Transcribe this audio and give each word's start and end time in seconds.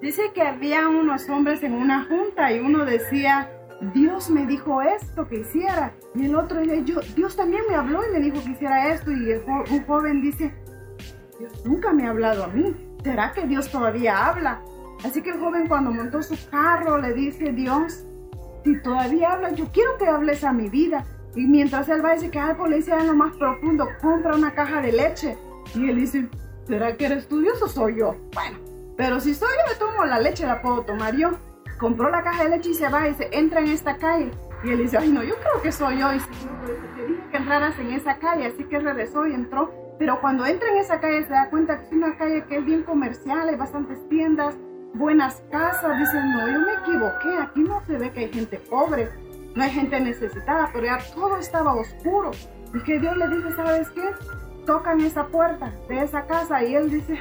Dice 0.00 0.30
que 0.34 0.42
había 0.42 0.88
unos 0.88 1.28
hombres 1.28 1.62
en 1.62 1.72
una 1.72 2.04
junta 2.04 2.52
y 2.52 2.60
uno 2.60 2.84
decía, 2.84 3.50
Dios 3.94 4.30
me 4.30 4.46
dijo 4.46 4.82
esto 4.82 5.26
que 5.26 5.40
hiciera. 5.40 5.94
Y 6.14 6.26
el 6.26 6.36
otro 6.36 6.60
dice, 6.60 6.84
yo, 6.84 7.00
Dios 7.14 7.34
también 7.36 7.62
me 7.68 7.74
habló 7.74 8.02
y 8.06 8.12
me 8.12 8.20
dijo 8.20 8.42
que 8.44 8.50
hiciera 8.50 8.92
esto. 8.92 9.10
Y 9.10 9.32
un 9.32 9.84
joven 9.86 10.20
dice, 10.20 10.54
Dios 11.38 11.64
nunca 11.64 11.92
me 11.92 12.06
ha 12.06 12.10
hablado 12.10 12.44
a 12.44 12.48
mí. 12.48 12.74
¿Será 13.02 13.32
que 13.32 13.46
Dios 13.46 13.70
todavía 13.70 14.26
habla? 14.26 14.60
Así 15.04 15.22
que 15.22 15.30
el 15.30 15.38
joven 15.38 15.68
cuando 15.68 15.90
montó 15.90 16.22
su 16.22 16.36
carro 16.50 16.98
le 16.98 17.12
dice, 17.14 17.52
Dios, 17.52 18.04
si 18.64 18.80
todavía 18.82 19.32
hablas, 19.32 19.54
yo 19.54 19.66
quiero 19.72 19.96
que 19.98 20.06
hables 20.06 20.44
a 20.44 20.52
mi 20.52 20.68
vida. 20.68 21.04
Y 21.34 21.46
mientras 21.46 21.88
él 21.88 22.04
va 22.04 22.10
a 22.10 22.14
decir 22.14 22.30
que 22.30 22.38
algo 22.38 22.66
le 22.66 22.76
dice 22.76 22.92
en 22.92 23.06
lo 23.06 23.14
más 23.14 23.36
profundo, 23.36 23.86
compra 24.00 24.34
una 24.34 24.52
caja 24.52 24.80
de 24.80 24.92
leche. 24.92 25.36
Y 25.74 25.88
él 25.88 25.96
dice, 25.96 26.28
¿será 26.66 26.96
que 26.96 27.06
eres 27.06 27.28
tú 27.28 27.44
soy 27.68 27.98
yo? 27.98 28.16
Bueno, 28.32 28.58
pero 28.96 29.20
si 29.20 29.34
soy 29.34 29.48
yo, 29.48 29.72
me 29.72 29.78
tomo 29.78 30.04
la 30.04 30.18
leche, 30.18 30.46
la 30.46 30.62
puedo 30.62 30.82
tomar 30.82 31.14
yo. 31.14 31.30
Compró 31.78 32.10
la 32.10 32.22
caja 32.22 32.44
de 32.44 32.50
leche 32.50 32.70
y 32.70 32.74
se 32.74 32.88
va 32.88 33.08
y 33.08 33.14
se 33.14 33.28
entra 33.36 33.60
en 33.60 33.68
esta 33.68 33.98
calle. 33.98 34.30
Y 34.64 34.70
él 34.70 34.78
dice, 34.78 34.96
ay 34.96 35.12
no, 35.12 35.22
yo 35.22 35.34
creo 35.36 35.62
que 35.62 35.70
soy 35.70 35.98
yo. 35.98 36.12
Y 36.14 36.20
se 36.20 36.28
te 36.28 37.06
dije 37.06 37.22
que 37.30 37.36
entraras 37.36 37.78
en 37.78 37.92
esa 37.92 38.18
calle, 38.18 38.46
así 38.46 38.64
que 38.64 38.78
regresó 38.78 39.26
y 39.26 39.34
entró. 39.34 39.70
Pero 39.98 40.20
cuando 40.20 40.46
entra 40.46 40.68
en 40.70 40.78
esa 40.78 41.00
calle 41.00 41.24
se 41.24 41.32
da 41.32 41.50
cuenta 41.50 41.78
que 41.78 41.86
es 41.86 41.92
una 41.92 42.16
calle 42.16 42.44
que 42.44 42.58
es 42.58 42.64
bien 42.64 42.82
comercial, 42.82 43.48
hay 43.48 43.56
bastantes 43.56 44.08
tiendas, 44.08 44.54
buenas 44.94 45.42
casas. 45.50 45.98
Dice, 45.98 46.18
no, 46.22 46.48
yo 46.48 46.60
me 46.60 46.72
equivoqué, 46.72 47.38
aquí 47.42 47.60
no 47.60 47.82
se 47.86 47.98
ve 47.98 48.10
que 48.12 48.20
hay 48.20 48.32
gente 48.32 48.58
pobre, 48.70 49.10
no 49.54 49.62
hay 49.62 49.70
gente 49.70 50.00
necesitada, 50.00 50.70
pero 50.72 50.86
ya 50.86 50.98
todo 51.14 51.36
estaba 51.36 51.74
oscuro. 51.74 52.30
Y 52.74 52.82
que 52.82 52.98
Dios 52.98 53.16
le 53.16 53.28
dice, 53.28 53.52
¿sabes 53.52 53.90
qué? 53.90 54.10
Tocan 54.64 55.00
esa 55.00 55.26
puerta 55.26 55.72
de 55.88 56.02
esa 56.02 56.26
casa 56.26 56.62
y 56.64 56.74
él 56.74 56.90
dice, 56.90 57.18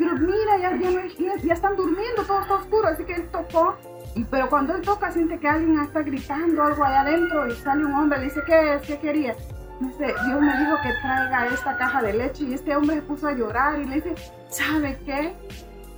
pero 0.00 0.16
mira, 0.16 0.58
ya, 0.58 0.76
ya, 0.76 1.42
ya, 1.42 1.52
están 1.52 1.76
durmiendo, 1.76 2.22
todo 2.22 2.40
está 2.40 2.54
oscuro, 2.54 2.88
así 2.88 3.04
que 3.04 3.16
él 3.16 3.28
tocó. 3.30 3.76
Y, 4.14 4.24
pero 4.24 4.48
cuando 4.48 4.74
él 4.74 4.80
toca, 4.80 5.12
siente 5.12 5.38
que 5.38 5.46
alguien 5.46 5.78
está 5.78 6.00
gritando 6.00 6.62
algo 6.62 6.82
allá 6.82 7.02
adentro 7.02 7.46
y 7.46 7.52
sale 7.56 7.84
un 7.84 7.92
hombre, 7.92 8.18
le 8.18 8.24
dice, 8.24 8.40
¿qué 8.46 8.74
es? 8.76 8.82
¿Qué 8.82 8.98
quería? 8.98 9.36
Dice, 9.78 10.06
Dios 10.26 10.40
me 10.40 10.58
dijo 10.58 10.76
que 10.82 10.92
traiga 11.02 11.46
esta 11.52 11.76
caja 11.76 12.00
de 12.00 12.14
leche 12.14 12.44
y 12.44 12.54
este 12.54 12.74
hombre 12.74 12.96
se 12.96 13.02
puso 13.02 13.28
a 13.28 13.32
llorar 13.32 13.78
y 13.78 13.84
le 13.84 13.96
dice, 13.96 14.14
¿sabe 14.48 14.98
qué? 15.04 15.34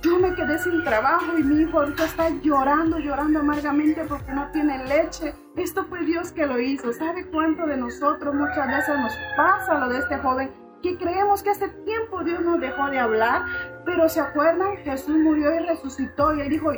Yo 0.03 0.19
me 0.19 0.35
quedé 0.35 0.59
sin 0.59 0.83
trabajo 0.83 1.37
y 1.37 1.43
mi 1.43 1.61
hijo 1.61 1.79
ahorita 1.79 2.03
está 2.03 2.27
llorando, 2.41 2.99
llorando 2.99 3.39
amargamente 3.39 4.03
porque 4.03 4.33
no 4.33 4.51
tiene 4.51 4.85
leche. 4.85 5.33
Esto 5.55 5.85
fue 5.85 6.03
Dios 6.03 6.33
que 6.33 6.45
lo 6.45 6.59
hizo. 6.59 6.91
¿Sabe 6.91 7.25
cuánto 7.27 7.65
de 7.65 7.77
nosotros 7.77 8.35
muchas 8.35 8.67
veces 8.67 8.99
nos 8.99 9.13
pasa 9.37 9.79
lo 9.79 9.87
de 9.87 9.99
este 9.99 10.17
joven? 10.17 10.51
Que 10.81 10.97
creemos 10.97 11.41
que 11.41 11.51
hace 11.51 11.69
tiempo 11.85 12.21
Dios 12.25 12.41
nos 12.41 12.59
dejó 12.59 12.89
de 12.89 12.99
hablar, 12.99 13.43
pero 13.85 14.07
se 14.09 14.19
acuerdan, 14.19 14.77
Jesús 14.77 15.17
murió 15.17 15.53
y 15.55 15.65
resucitó 15.65 16.33
y 16.35 16.41
él 16.41 16.49
dijo, 16.49 16.71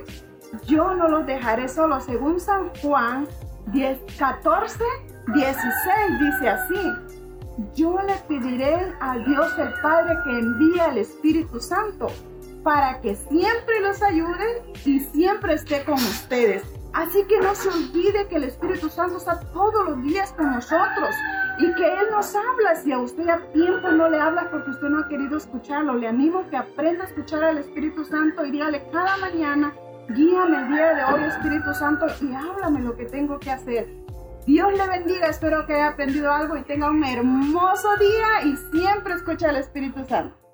yo 0.66 0.94
no 0.94 1.08
los 1.08 1.26
dejaré 1.26 1.68
solos. 1.68 2.04
Según 2.06 2.40
San 2.40 2.70
Juan 2.82 3.28
10, 3.68 4.00
14, 4.18 4.80
16 5.34 5.64
dice 6.20 6.50
así, 6.50 6.92
yo 7.76 7.98
le 8.06 8.16
pediré 8.28 8.94
a 9.00 9.18
Dios 9.18 9.58
el 9.58 9.74
Padre 9.82 10.16
que 10.24 10.40
envíe 10.40 10.80
al 10.80 10.98
Espíritu 10.98 11.60
Santo 11.60 12.08
para 12.64 13.00
que 13.00 13.16
siempre 13.16 13.80
los 13.82 14.02
ayude 14.02 14.64
y 14.86 15.00
siempre 15.00 15.54
esté 15.54 15.84
con 15.84 15.96
ustedes. 15.96 16.64
Así 16.94 17.24
que 17.26 17.40
no 17.40 17.54
se 17.54 17.70
olvide 17.70 18.28
que 18.28 18.38
el 18.38 18.46
Espíritu 18.46 18.90
Santo 18.90 19.18
está 19.18 19.40
todos 19.52 19.90
los 19.90 20.02
días 20.04 20.32
con 20.32 20.52
nosotros 20.52 21.16
y 21.60 21.74
que 21.74 21.86
Él 21.86 22.08
nos 22.12 22.36
habla. 22.36 22.76
Si 22.76 22.92
a 22.92 23.00
usted 23.00 23.28
a 23.30 23.40
tiempo 23.54 23.90
no 23.92 24.10
le 24.10 24.20
habla 24.20 24.50
porque 24.50 24.72
usted 24.72 24.90
no 24.90 25.00
ha 25.00 25.08
querido 25.08 25.38
escucharlo, 25.38 25.96
le 25.96 26.08
animo 26.08 26.40
a 26.40 26.50
que 26.50 26.58
aprenda 26.58 27.04
a 27.04 27.08
escuchar 27.08 27.44
al 27.44 27.58
Espíritu 27.58 28.04
Santo 28.04 28.46
y 28.46 28.52
dígale 28.52 28.88
cada 28.92 29.18
mañana, 29.18 29.74
guíame 30.10 30.58
el 30.58 30.68
día 30.70 30.94
de 30.94 31.04
hoy 31.06 31.24
Espíritu 31.24 31.74
Santo 31.74 32.08
y 32.22 32.34
háblame 32.34 32.82
lo 32.82 32.96
que 32.96 33.06
tengo 33.06 33.40
que 33.40 33.52
hacer. 33.52 33.88
Dios 34.46 34.72
le 34.74 34.88
bendiga, 34.88 35.28
espero 35.28 35.66
que 35.66 35.74
haya 35.74 35.90
aprendido 35.90 36.32
algo 36.32 36.56
y 36.56 36.62
tenga 36.62 36.92
un 36.92 37.04
hermoso 37.04 37.96
día 37.98 38.44
y 38.44 38.56
siempre 38.78 39.16
escucha 39.16 39.50
al 39.50 39.56
Espíritu 39.56 40.06
Santo. 40.06 40.45